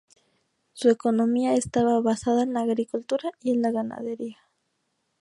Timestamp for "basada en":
2.01-2.53